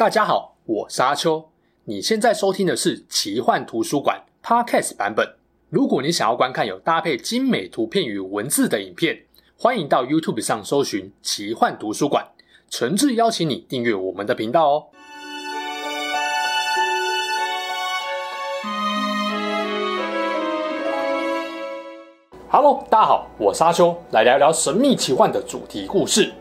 [0.00, 1.50] 大家好，我是阿秋。
[1.84, 5.34] 你现在收听的是奇幻图书馆 Podcast 版本。
[5.68, 9.24] 如果你想要观看有搭配精美图片与文字的影片，
[9.58, 12.26] 欢迎到 YouTube 上搜寻奇幻图书馆。
[12.70, 14.86] 诚挚邀请你订阅我们的频道哦。
[22.48, 26.32] Hello，大家好，我是阿秋，来聊聊神秘奇幻的主题故事。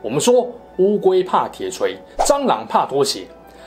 [0.00, 0.48] 我们说，
[0.78, 1.96] 乌龟怕铁锤，
[2.26, 3.26] 蟑螂怕拖鞋。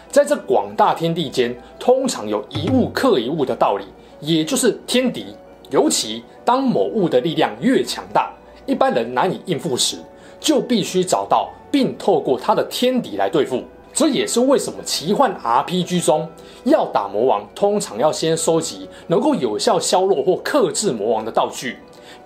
[0.10, 3.86] 在这广大天地间，通常有一物克一物的道理，
[4.22, 5.28] 也就是天敌。
[5.72, 8.32] 尤其当某物的力量越强大，
[8.66, 9.98] 一般人难以应付时，
[10.40, 13.64] 就必须找到并透过他的天敌来对付。
[13.92, 16.28] 这也是为什么奇幻 RPG 中
[16.66, 21.78] 要打魔王，通常要先收集能够有效削弱或克制魔王的道具，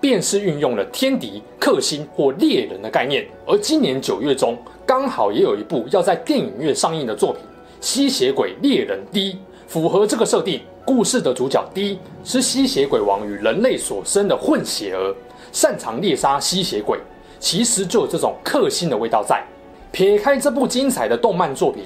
[0.02, 3.28] 便是运用了天敌、克星或猎人的概念。
[3.46, 7.42] 而今年九月中，刚好也有一部要在电影院上映的作品
[7.82, 9.34] 《吸血鬼猎人 D》，
[9.68, 10.62] 符合这个设定。
[10.86, 15.14] 故事的主角 D 是吸血鬼王与人类所生的混血儿，
[15.52, 16.98] 擅长猎杀吸血鬼，
[17.40, 19.46] 其实就有这种克星的味道在。
[19.92, 21.84] 撇开这部精彩的动漫作品，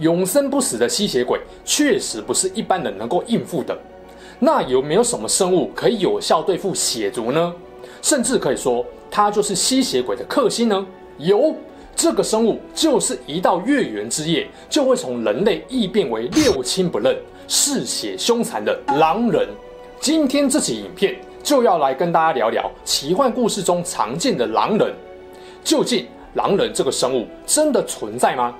[0.00, 3.74] 永生不死的吸血鬼确实不是一般人能够应付的。
[4.44, 7.54] 那有没有什么生物可以有效对付血族呢？
[8.02, 10.84] 甚至可以说，它就是吸血鬼的克星呢？
[11.18, 11.54] 有，
[11.94, 19.48] 这个生物就是一到月圆之夜就会从人类异变为六亲不认、嗜血凶残的狼人。
[20.00, 24.92] 今天这期影片就要来跟大家聊聊奇幻故事中常见的狼人，
[25.62, 28.52] 究竟，狼人这个生物真的存在吗？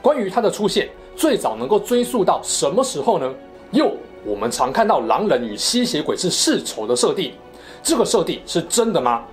[0.00, 3.34] 关于它的出现，最早能够追溯到什么时候呢？
[3.72, 3.92] 又，
[4.26, 7.32] 我们常看到狼人与吸血鬼是世仇的设定，
[7.80, 9.24] 这个设定是真的吗？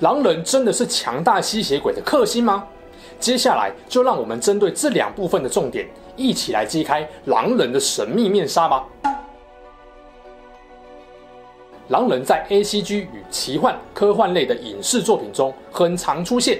[0.00, 2.66] 狼人真的是强大吸血鬼的克星吗？
[3.20, 8.84] 接下来就让我们针对这两部分的重点，一起来揭开狼人的神秘面纱吧。
[11.88, 16.58] 狼人在 ACG 与奇幻科幻类的影视作品中很常出现。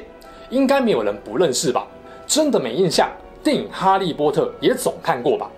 [0.50, 1.86] 应该没有人不认识吧？
[2.26, 3.10] 真的没印象？
[3.42, 5.50] 电影《哈利波特》也总看过吧？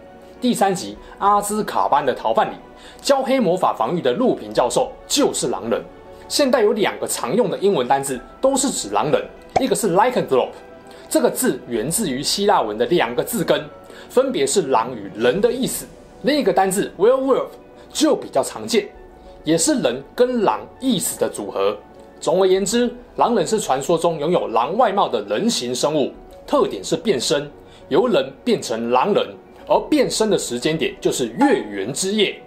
[0.45, 2.55] 第三集阿兹卡班的逃犯里，
[3.01, 5.83] 教黑魔法防御的陆平教授就是狼人。
[6.29, 9.25] 现代有两个常用的英文单字，都是指狼人，
[9.59, 10.51] 一个是 Lycanthrope，
[11.09, 13.65] 这个字源自于希腊文的两个字根，
[14.11, 15.87] 分别是狼与人的意思；
[16.25, 17.47] 另一个单字 Werewolf
[17.91, 18.87] 就比较常见，
[19.45, 21.75] 也是人跟狼意思的组合。
[22.21, 26.13] 总而言之，狼人是传说中拥有狼外貌的人形生物，
[26.47, 27.51] 特点是变身，
[27.89, 29.27] 由人变成狼人，
[29.67, 32.41] 而变身的时间点就是月圆之夜，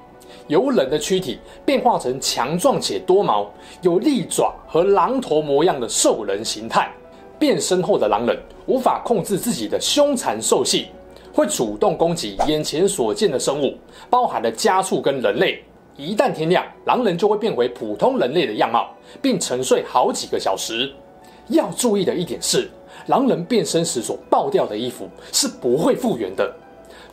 [0.47, 3.51] 由人的躯体变化成强壮且多毛、
[3.81, 6.91] 有利爪和狼头模样的兽人形态。
[7.39, 8.35] 变身后的狼人
[8.65, 10.87] 无法控制自己的凶残兽性，
[11.31, 13.77] 会主动攻击眼前所见的生物，
[14.09, 15.63] 包含了家畜跟人类。
[15.95, 18.89] 一旦天亮，狼人就会变回普通人类的样貌，
[19.21, 20.91] 并沉睡好几个小时。
[21.49, 22.69] 要注意的一点是，
[23.05, 26.51] 狼人变身时所爆掉的衣服是不会复原的。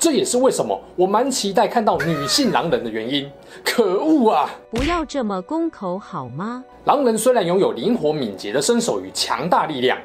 [0.05, 3.27] 这也是为什么我蛮期待看到女性狼人的原因。
[3.65, 4.51] 可恶啊！
[4.71, 6.63] 不要这么攻口好吗？
[6.85, 9.97] 狼人虽然拥有灵活敏捷的身手与强大力量，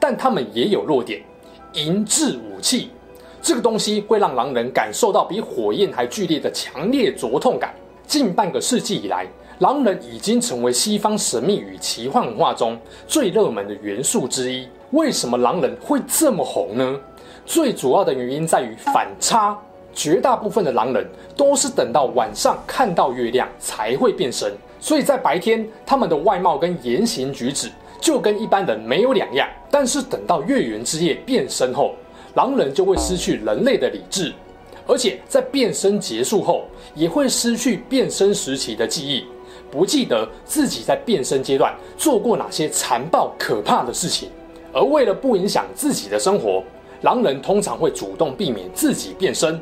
[0.00, 1.22] 但他们也有弱点——
[1.74, 2.90] 银质武器。
[3.40, 7.72] 这个东西会让狼人感受到比火焰还剧烈的强烈灼痛感。
[8.08, 9.24] 近半个世纪以来，
[9.60, 12.76] 狼人已经成为西方神秘与奇幻文化中
[13.06, 14.66] 最热门的元素之一。
[14.90, 16.98] 为什么狼人会这么红呢？
[17.44, 19.56] 最主要的原因在于反差。
[19.96, 21.06] 绝大部分的狼人
[21.36, 29.48] 都是等到晚上看到月亮才会变身，所以在白天他们的外貌跟言行举止就跟一般人没有两样。
[29.70, 31.94] 但是等到月圆之夜变身后，
[32.34, 34.32] 狼人就会失去人类的理智。
[34.84, 39.24] 而且在变身结束后，也会失去变身时期的记忆，
[39.70, 44.28] 不记得自己在变身阶段做过哪些残暴可怕的事情。
[44.72, 46.64] 而为了不影响自己的生活，
[47.04, 49.60] 狼人通常会主动避免自己变身。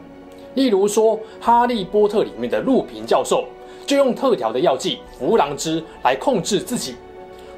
[0.55, 3.45] 例如说，《哈利波特》里面的路平教授
[3.85, 6.95] 就用特调的药剂弗朗兹来控制自己，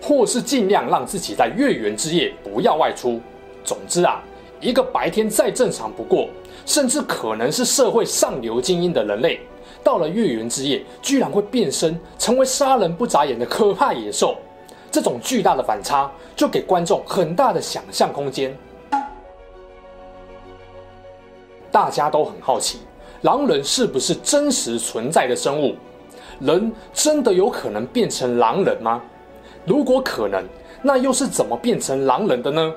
[0.01, 3.21] 或是尽量让自己在月圆之夜不要外出。
[3.63, 4.23] 总之啊，
[4.59, 6.29] 一个白天再正常不过。
[6.65, 9.39] 甚至可能是社会上流精英的人类，
[9.83, 14.35] 到了月圆之夜，居然会变身成为杀人不眨眼的可怕野兽。
[14.91, 18.57] 这种巨大的反差，就给观众很大的想象空间。
[21.75, 22.79] 大家都很好奇，
[23.23, 25.75] 狼人是不是真实存在的生物？
[26.39, 29.03] 人真的有可能变成狼人吗？
[29.67, 30.45] 如果可能，
[30.83, 32.73] 那又是怎么变成狼人的呢？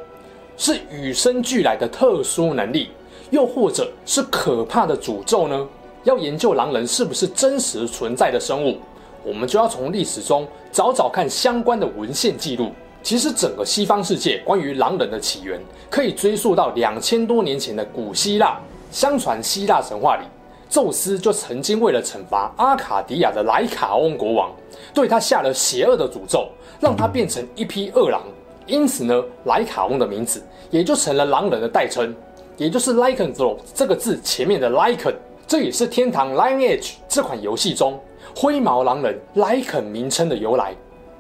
[0.58, 2.90] 是与生俱来的特殊能力？
[3.30, 5.68] 又或者是可怕的诅咒呢？
[6.04, 8.80] 要研究狼人是不是真实存在的生物，
[9.24, 12.72] 我们就要从历史中找找看相关的文献记录。
[13.04, 18.60] 其实，整个西方世界关于狼人的起源，可以追溯到两千多年前的古希腊。
[18.92, 20.24] 相传，希腊神话里，
[20.70, 24.52] 宙斯就曾经为了惩罚阿卡迪亚的莱卡翁国王，
[24.94, 26.50] 对他下了邪恶的诅咒，
[26.80, 28.22] 让他变成一匹恶狼。
[28.66, 32.14] 因此呢，莱卡翁的名字也就成了狼人的代称，
[32.58, 35.16] 也就是 Lycanthrope 这个字前面的 Lycan。
[35.48, 37.98] 这也是天堂 Lineage 这款游戏中
[38.36, 40.76] 灰毛狼人莱肯名称的由来。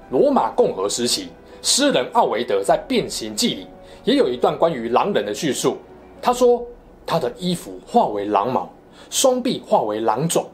[0.09, 1.29] 罗马共和时期，
[1.61, 3.67] 诗人奥维德在《变形记》里
[4.03, 5.77] 也有一段关于狼人的叙述。
[6.21, 6.61] 他说，
[7.07, 8.69] 他的衣服化为狼毛，
[9.09, 10.45] 双臂化为狼爪，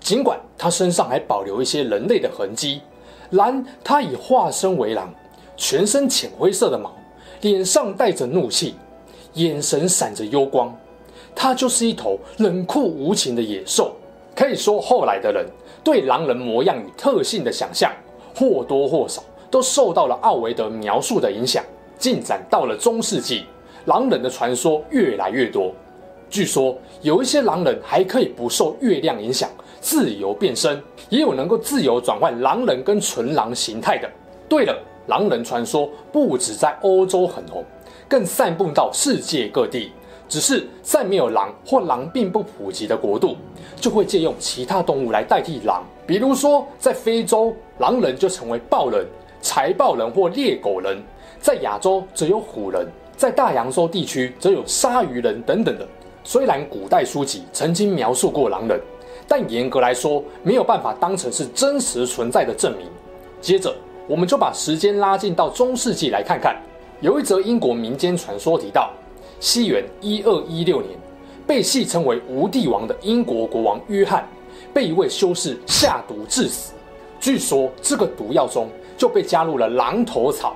[0.00, 2.82] 尽管他身上还保留一些人类的痕迹，
[3.30, 5.14] 然他已化身为狼，
[5.56, 6.92] 全身浅灰色的毛，
[7.40, 8.74] 脸上带着怒气，
[9.34, 10.76] 眼神闪着幽光。
[11.34, 13.94] 他就是一头冷酷无情的野兽，
[14.34, 15.46] 可以说后来的人
[15.84, 17.90] 对狼人模样与特性的想象，
[18.36, 21.64] 或多或少都受到了奥维德描述的影响。
[21.96, 23.44] 进展到了中世纪，
[23.84, 25.72] 狼人的传说越来越多。
[26.32, 29.50] 据说有一些狼人还可以不受月亮影响，
[29.82, 34.10] 自由变身，也有能够自由转换狼人跟纯狼形态的。
[34.48, 37.62] 对了，狼人传说不止在欧洲很红，
[38.08, 39.92] 更散布到世界各地。
[40.26, 43.36] 只是在没有狼或狼并不普及的国度，
[43.76, 45.84] 就会借用其他动物来代替狼。
[46.06, 49.06] 比如说，在非洲，狼人就成为豹人、
[49.42, 50.96] 柴豹人或猎狗人；
[51.38, 55.86] 在亚洲，则有虎人；在大洋洲地区，则有鲨鱼人等等的。
[56.24, 58.80] 虽然古代书籍曾经描述过狼人，
[59.26, 62.86] 但严格来说，没有办法当成是真实存在的证明。
[63.40, 63.74] 接着，
[64.06, 66.56] 我们就把时间拉近到中世纪来看看，
[67.00, 68.90] 有一则英国民间传说提到。
[69.40, 70.96] 西元一二一六年，
[71.44, 74.24] 被戏称为无帝王的英国国王约翰，
[74.72, 76.72] 被一位修士下毒致死。
[77.18, 80.54] 据说这个毒药中就被加入了狼头草，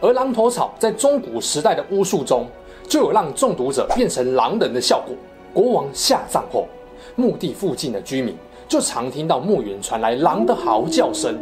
[0.00, 2.46] 而狼头草在中古时代的巫术中
[2.92, 5.16] 就有让中毒者变成狼人的效果。
[5.54, 6.68] 国王下葬后，
[7.16, 8.36] 墓地附近的居民
[8.68, 11.34] 就常听到墓园传来狼的嚎叫声，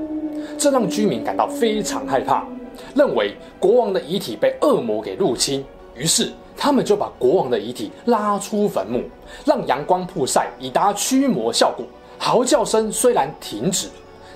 [0.57, 2.47] 这让居民感到非常害怕，
[2.95, 5.65] 认为国王的遗体被恶魔给入侵，
[5.97, 6.31] 于是。
[6.57, 9.03] 他们就把国王的遗体拉出坟墓，
[9.45, 11.85] 让阳光曝晒，以达驱魔效果。
[12.19, 13.89] 嚎叫声虽然停止，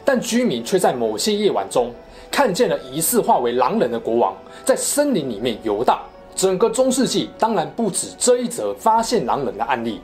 [0.04, 1.92] 但居民却在某些夜晚中
[2.28, 4.34] 看见了疑似化为狼人的国王
[4.64, 6.00] 在森林里面游荡。
[6.34, 10.00] 整个中世纪当然不止这一则发现狼人的案例，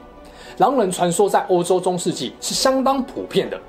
[0.57, 3.59] 狼人传说在欧洲中世纪是相当普遍的，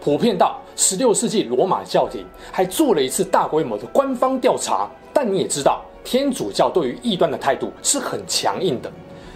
[0.00, 4.88] 普遍到十六世纪罗马教廷还做了一次大规模的官方调查。
[5.12, 5.82] 但你也知道。
[6.02, 8.90] 天主教对于异端的态度是很强硬的，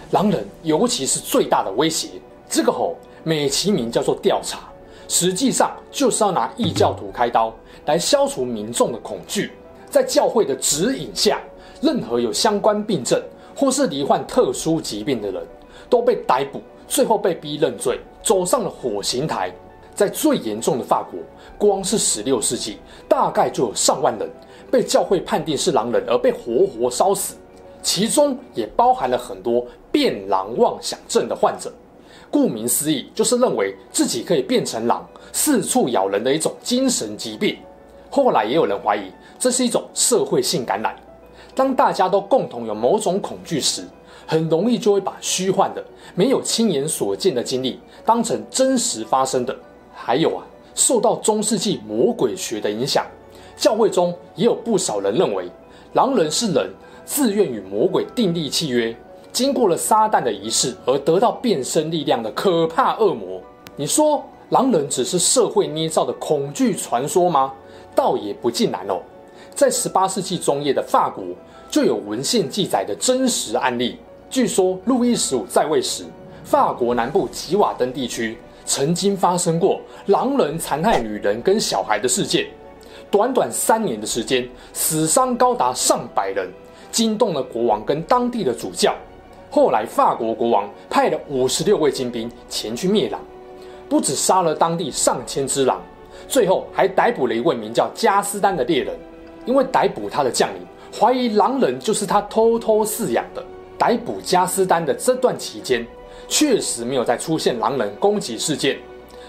[0.09, 2.09] 狼人尤其是最大的威胁。
[2.49, 4.61] 这个吼美其名叫做调查，
[5.07, 7.53] 实际上就是要拿异教徒开刀
[7.85, 9.51] 来消除民众的恐惧。
[9.91, 11.39] 在教会的指引下，
[11.81, 13.21] 任何有相关病症
[13.55, 15.41] 或是罹患特殊疾病的人
[15.89, 19.53] 都被逮捕，最后被逼认罪，走上了火刑台。
[19.93, 21.17] 在最严重的法国，
[21.57, 22.77] 光是十六世纪，
[23.07, 24.29] 大概就有上万人。
[24.69, 27.35] 被教会判定是狼人而被活活烧死，
[27.81, 31.71] 其中也包含了很多变狼妄想症的患者。
[32.29, 37.57] 顾名思义，就是认为自己可以变成狼，四处咬人的一种精神疾病。
[38.09, 40.93] 后来也有人怀疑这是一种社会性感染。
[41.55, 43.83] 当大家都共同有某种恐惧时，
[44.27, 45.83] 很容易就会把虚幻的、
[46.13, 49.55] 没有亲眼所见的经历当成真实发生的。
[49.93, 50.43] 还有啊，
[50.75, 53.05] 受到中世纪魔鬼学的影响。
[53.55, 55.49] 教会中也有不少人认为，
[55.93, 56.69] 狼人是人
[57.05, 58.93] 自愿与魔鬼订立契约，
[59.31, 63.39] 经过了撒旦的仪式而得到变身力量的可怕恶魔。
[63.77, 67.53] 你说狼人只是社会捏造的恐惧传说吗？
[67.95, 68.99] 倒也不尽然哦。
[69.55, 71.23] 在十八世纪中叶的法国，
[71.71, 73.97] 就有文献记载的真实案例。
[74.29, 76.03] 据说路易十五在位时，
[76.43, 82.45] 法国南部吉瓦登地区曾经发生过狼人残害女人跟小孩的事件。
[83.09, 86.49] 短短三年的时间，死伤高达上百人，
[86.91, 88.93] 惊动了国王跟当地的主教。
[89.49, 93.21] 后来，法国国王派了五十六位精兵前去灭狼，
[93.87, 95.81] 不止杀了当地上千只狼，
[96.27, 98.93] 最后还逮捕了一位名叫加斯丹的猎人。
[99.45, 100.61] 因为逮捕他的将领
[100.97, 103.43] 怀疑狼人就是他偷偷饲养的。
[103.77, 105.85] 逮捕加斯丹的这段期间，
[106.29, 108.79] 确实没有再出现狼人攻击事件，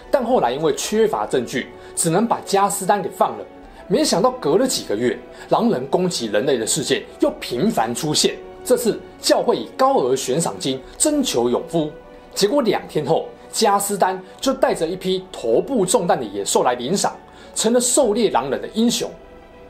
[0.09, 3.45] 但后来因为缺乏证据，只能把加斯丹给放了。
[3.89, 5.19] 没想到隔了几个月，
[5.49, 8.37] 狼人攻击人类的事件又频繁出现。
[8.65, 11.91] 这次教会以高额悬赏金征求勇夫，
[12.33, 17.17] 结果两天后，加斯丹就带着一批头部中弹的野兽来领赏，
[17.55, 19.11] 成了狩猎狼人的英雄。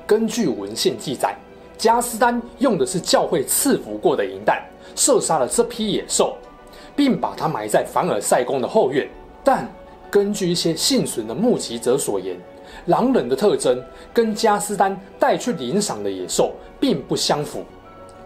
[0.07, 1.37] 根据文献记载，
[1.77, 4.63] 加斯丹用的是教会赐福过的银弹，
[4.95, 6.37] 射杀了这批野兽，
[6.95, 9.09] 并把它埋在凡尔赛宫的后院。
[9.43, 9.69] 但
[10.09, 12.37] 根据一些幸存的目击者所言，
[12.87, 13.83] 狼人的特征
[14.15, 17.65] 跟加斯丹带去领赏的野兽并不相符。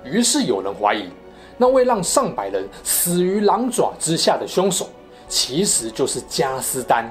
[0.04, 1.08] 于是有人怀疑，
[1.56, 4.86] 那位让上百人死于狼爪之下的凶手，
[5.28, 7.10] 其实就是加斯丹。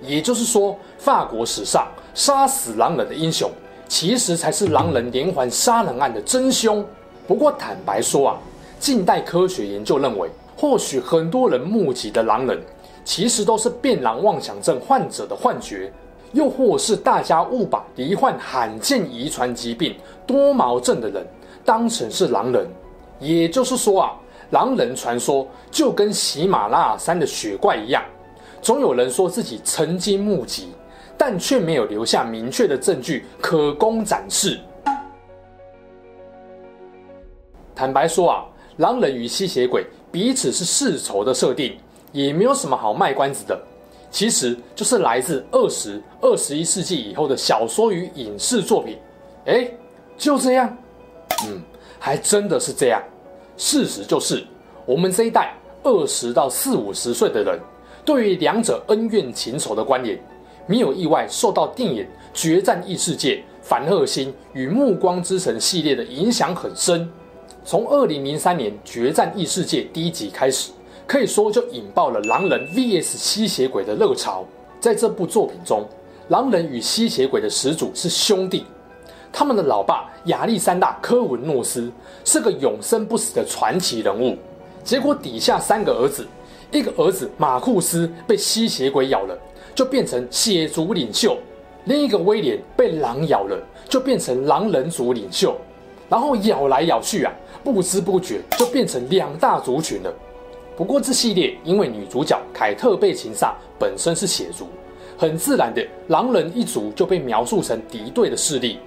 [0.00, 3.50] 也就是说，法国史上杀死狼人的英雄，
[3.88, 6.84] 其实才是狼人连环杀人案的真凶。
[7.26, 8.38] 不过坦白说啊，
[8.78, 12.60] 近代科学研究认为，或许很多人目击的狼人，
[13.04, 15.92] 其实都是变狼妄想症患者的幻觉，
[16.32, 21.26] 又或是大家误把罹患罕见遗传疾病多毛症的人
[21.64, 22.66] 当成是狼人。
[23.18, 24.12] 也就是说啊，
[24.50, 28.02] 狼人传说就跟喜马拉雅山的雪怪一样，
[28.60, 30.68] 总有人说自己曾经目击。
[31.18, 34.60] 但却没有留下明确的证据可供展示。
[37.74, 38.44] 坦白说啊，
[38.78, 41.76] 狼人与吸血鬼彼此是世仇的设定，
[42.12, 43.60] 也没有什么好卖关子的。
[44.10, 48.96] 其实就是来自二十、二十一世纪以后的小说与影视作品。
[49.44, 49.70] 哎，
[50.16, 50.74] 就这样？
[51.46, 51.60] 嗯，
[51.98, 53.02] 还真的是这样。
[53.58, 54.42] 事实就是，
[54.86, 57.58] 我们这一代二十到四五十岁的人，
[58.04, 60.18] 对于两者恩怨情仇的观念。
[60.66, 62.02] 没有意外，受到电影
[62.34, 67.08] 《决战异世界》、凡赫辛与《暮光之城》系列的影响很深。
[67.64, 70.72] 从二零零三年《决战异世界》第一集开始，
[71.06, 74.44] 可以说就引爆了狼人 VS 吸血鬼的热潮。
[74.80, 75.84] 在这部作品中，
[76.28, 78.64] 狼人与吸血鬼的始祖是兄弟，
[79.32, 81.90] 他们的老爸亚历山大·科文诺斯
[82.24, 84.36] 是个永生不死的传奇人物。
[84.82, 86.26] 结果底下三个儿子，
[86.70, 89.36] 一个儿子马库斯被吸血鬼咬了。
[89.76, 91.36] 就变成血族领袖，
[91.84, 95.54] 另一个威廉被狼咬了，就变成狼人族领袖，
[96.08, 100.10] 然后咬来咬去啊，不知不觉就变成两大族群了。
[100.76, 104.66] 不过这系列因为女主角凯特贝琴萨本身是血族，
[105.18, 108.78] 很自然的狼人一族就被描述成敌对的势力。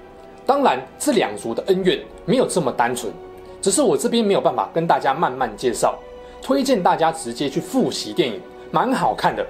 [0.44, 3.14] 当然，这两族的恩怨没有这么单纯，
[3.62, 6.00] 只是我这边没有办法跟大家慢慢介绍，
[6.42, 8.42] 推荐大家直接去复习电影，
[8.72, 9.46] 蛮好看的。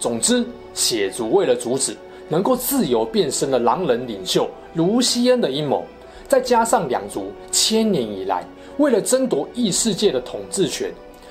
[0.00, 0.44] 总之。
[0.74, 1.96] 血族为了阻止
[2.28, 5.84] 能够自由变身的狼人领袖卢西恩的阴谋，
[6.26, 8.44] 再加上两族千年以来
[8.78, 10.90] 为了争夺异世界的统治权，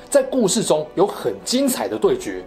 [0.09, 2.43] 在故事中有很精彩的对决。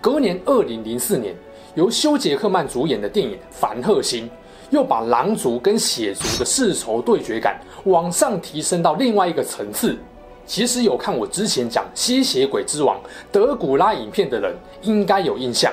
[0.00, 1.32] 隔年二零零四年，
[1.76, 4.24] 由休杰克曼主演的电影《凡赫辛》，
[4.70, 9.96] 又把狼族跟血族的世仇对决感往上提升到另外一个层次。
[10.44, 15.72] 其实有看我之前讲吸血鬼之王德古拉影片的人，应该有印象。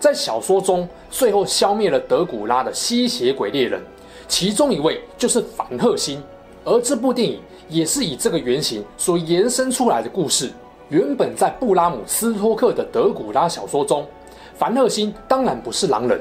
[0.00, 3.78] 在小说中，最后消灭了德古拉的吸血鬼猎人，
[4.26, 6.22] 其中一位就是凡赫辛。
[6.64, 7.38] 而这部电影
[7.68, 10.50] 也是以这个原型所延伸出来的故事。
[10.88, 14.06] 原本在布拉姆斯托克的德古拉小说中，
[14.54, 16.18] 凡赫辛当然不是狼人。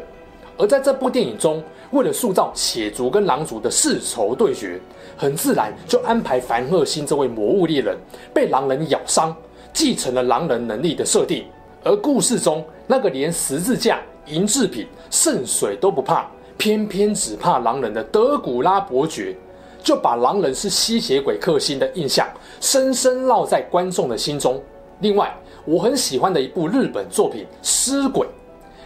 [0.57, 4.77] 而在这部电影中，为了塑造血族跟狼族的世仇对决，
[5.15, 7.98] 很自然就安排凡赫辛这位魔物猎人
[8.33, 9.33] 被狼人咬伤，
[9.71, 11.45] 继承了狼人能力的设定。
[11.83, 19.36] 而故事中那个连十字架、银制品、圣水都不怕，偏偏只怕狼人的德古拉伯爵，
[19.81, 22.27] 就把狼人是吸血鬼克星的印象
[22.59, 24.62] 深深烙在观众的心中。
[25.00, 25.33] 另外，
[25.63, 28.27] 我很喜欢的一部日本作品《尸鬼》，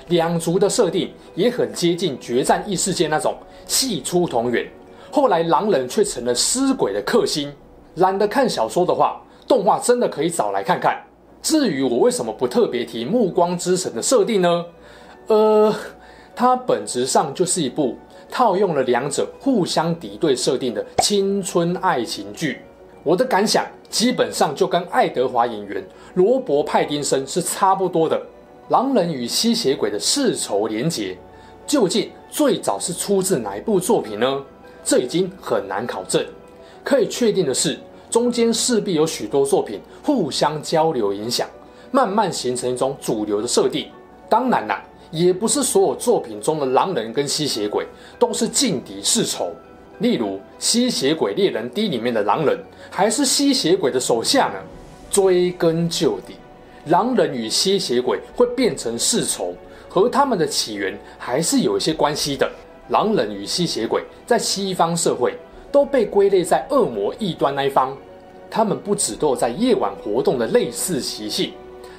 [0.09, 3.35] 两族的设定也很接近《决战异世界》那种
[3.65, 4.69] 系出同源。
[5.11, 7.51] 后来狼人却成了尸鬼的克星。
[7.95, 10.99] 懒得看小说的话，动画真的可以找来看看。
[11.43, 14.65] 至于我为什么不特别提《暮光之城》的设定呢？
[15.27, 15.75] 呃，
[16.33, 17.97] 它本质上就是一部
[18.31, 22.61] 套用了两者互相敌对设定的青春爱情剧。
[23.03, 28.19] 我的感想基本上就跟爱德华演员罗伯·派丁森是差不多的。
[28.69, 31.17] 狼人与吸血鬼的世仇连结，
[31.67, 34.41] 究竟最早是出自哪一部作品呢？
[34.81, 36.25] 这已经很难考证。
[36.85, 37.77] 可以确定的是。
[38.13, 41.49] 中间势必有许多作品互相交流影响，
[41.89, 43.87] 慢慢形成一种主流的设定。
[44.29, 47.87] 当然啦，也不是所有作品中的狼人跟吸血鬼
[48.19, 49.49] 都是劲敌世仇。
[49.97, 50.27] 例如
[50.59, 52.55] 《吸血鬼猎人 D》里面的狼人
[52.91, 54.59] 还是吸血鬼的手下呢。
[55.09, 56.35] 追根究底，
[56.91, 59.55] 狼人与吸血鬼会变成世仇，
[59.89, 62.47] 和他们的起源还是有一些关系的。
[62.89, 65.35] 狼人与吸血鬼在西方社会。
[65.73, 67.97] 都被归类在恶魔异端那一方，
[68.47, 71.51] 他们不只都有在夜晚活动的类似习性，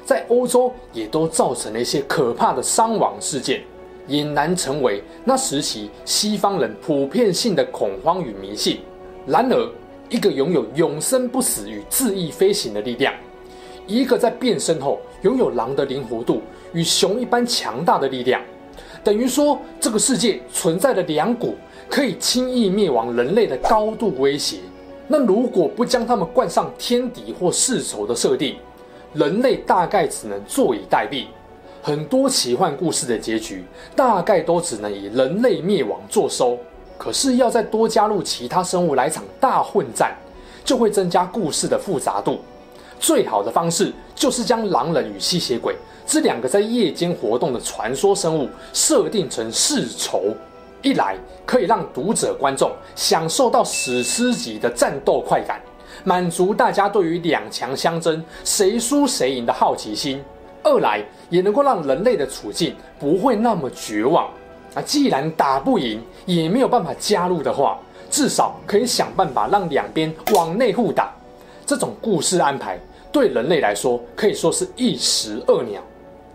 [0.04, 3.61] 在欧洲也都造成了一些可怕的伤亡事件，
[4.09, 8.78] 俨然成为那时期西方人普遍性的恐慌与迷信。
[9.26, 9.73] 然而，
[10.09, 13.12] 一个拥有永生不死与恣意飞行的力量，
[13.88, 16.40] 一个在变身后拥有狼的灵活度
[16.73, 18.40] 与熊一般强大的力量，
[19.02, 21.57] 等于说这个世界存在着两股
[21.94, 24.56] 可以轻易灭亡人类的高度威胁。
[25.06, 28.56] 那如果不将他们冠上天敌或世仇的设定，
[29.12, 31.26] 人类大概只能坐以待毙。
[31.80, 36.58] 很多奇幻故事的结局，大概都只能以人类灭亡作收。
[36.98, 40.16] 可是要再多加入其他生物来场大混战，
[40.64, 42.40] 就会增加故事的复杂度。
[42.98, 50.34] 最好的方式就是将狼人与吸血鬼这两个在夜间活动的传说生物设定成世仇。
[50.85, 55.59] 一来可以让读者观众享受到史诗级的战斗快感，
[56.05, 60.19] 满足大家对于两强相争谁输谁赢的好奇心；
[60.62, 64.29] 二来也能够让人类的处境不会那么绝望。
[64.75, 67.79] 啊，既然打不赢也没有办法加入的话，
[68.11, 71.11] 至少可以想办法让两边往内互打。
[71.64, 72.79] 这种故事安排
[73.11, 75.81] 对人类来说可以说是一石二鸟。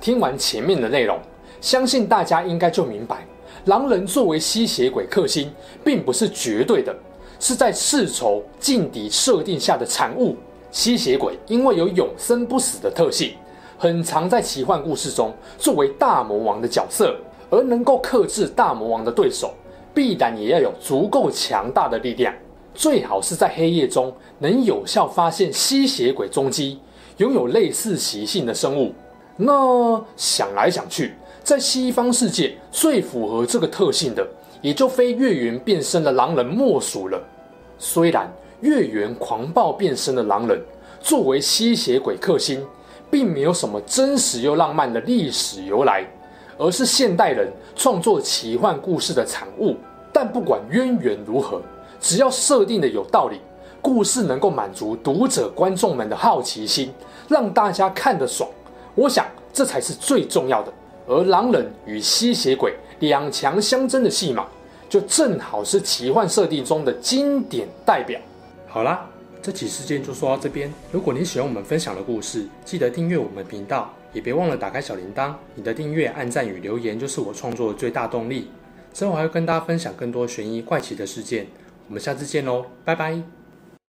[0.02, 1.20] 听完前面的内容，
[1.62, 3.28] 相信大家应该就明白。
[3.66, 5.52] 狼人作为吸血鬼克星，
[5.84, 6.96] 并不是绝对的，
[7.40, 10.36] 是在世仇劲敌设定下的产物。
[10.72, 13.34] 吸血鬼因为有永生不死的特性，
[13.78, 17.16] 很常在奇幻故事中作为大魔王的角色，
[17.50, 19.54] 而能够克制大魔王的对手，
[19.94, 22.34] 必然也要有足够强大的力量，
[22.76, 26.80] 最好是在黑夜中能有效发现吸血鬼踪迹，
[27.18, 28.94] 拥有类似习性的生物。
[29.36, 31.14] 那想来想去。
[31.44, 34.28] 在西方世界最符合这个特性的，
[34.62, 37.20] 也就非月圆变身的狼人莫属了。
[37.78, 38.32] 虽然
[38.62, 40.62] 月圆狂暴变身的狼人
[41.00, 42.64] 作为吸血鬼克星，
[43.10, 46.06] 并没有什么真实又浪漫的历史由来，
[46.58, 49.76] 而是现代人创作奇幻故事的产物。
[50.12, 51.62] 但不管渊源如何，
[52.02, 53.40] 只要设定的有道理，
[53.82, 56.92] 故事能够满足读者观众们的好奇心，
[57.28, 58.50] 让大家看得爽，
[58.94, 60.74] 我想这才是最重要的。
[61.10, 64.46] 而狼人与吸血鬼两强相争的戏码，
[64.88, 68.22] 就正好是奇幻设定中的经典代表。
[68.68, 69.10] 好啦，
[69.42, 70.72] 这起事件就说到这边。
[70.92, 75.34] 如果你喜欢我们分享的故事，记得订阅我们频道，也别忘了打开小铃铛。
[75.56, 78.52] 你的订阅、按赞与留言就是我创作的最大动力。
[78.94, 81.48] 之后还会跟大家分享更多悬疑怪奇的事件。
[81.88, 83.39] 我们下次见喽，拜拜。